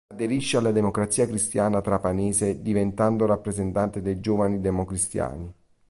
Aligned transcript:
Aderisce 0.11 0.57
alla 0.57 0.71
Democrazia 0.71 1.27
Cristiana 1.27 1.79
trapanese 1.79 2.63
diventando 2.63 3.27
rappresentante 3.27 4.01
dei 4.01 4.19
giovani 4.19 4.59
democristiani. 4.59 5.53